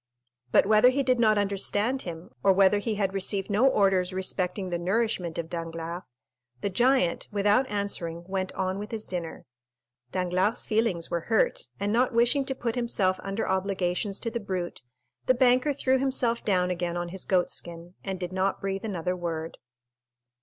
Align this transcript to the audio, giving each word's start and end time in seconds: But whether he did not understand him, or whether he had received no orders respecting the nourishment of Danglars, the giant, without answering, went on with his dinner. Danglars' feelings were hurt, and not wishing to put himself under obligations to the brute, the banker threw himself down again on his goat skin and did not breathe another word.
But 0.51 0.65
whether 0.65 0.89
he 0.89 1.03
did 1.03 1.19
not 1.19 1.37
understand 1.37 2.01
him, 2.01 2.31
or 2.41 2.51
whether 2.53 2.79
he 2.79 2.95
had 2.95 3.13
received 3.13 3.51
no 3.51 3.67
orders 3.67 4.11
respecting 4.11 4.71
the 4.71 4.79
nourishment 4.79 5.37
of 5.37 5.47
Danglars, 5.47 6.01
the 6.61 6.71
giant, 6.71 7.27
without 7.31 7.69
answering, 7.69 8.23
went 8.27 8.51
on 8.53 8.79
with 8.79 8.89
his 8.89 9.05
dinner. 9.05 9.45
Danglars' 10.11 10.65
feelings 10.65 11.11
were 11.11 11.25
hurt, 11.29 11.67
and 11.79 11.93
not 11.93 12.15
wishing 12.15 12.45
to 12.45 12.55
put 12.55 12.73
himself 12.73 13.19
under 13.21 13.47
obligations 13.47 14.19
to 14.21 14.31
the 14.31 14.39
brute, 14.39 14.81
the 15.27 15.35
banker 15.35 15.71
threw 15.71 15.99
himself 15.99 16.43
down 16.43 16.71
again 16.71 16.97
on 16.97 17.09
his 17.09 17.25
goat 17.25 17.51
skin 17.51 17.93
and 18.03 18.19
did 18.19 18.33
not 18.33 18.59
breathe 18.59 18.83
another 18.85 19.15
word. 19.15 19.59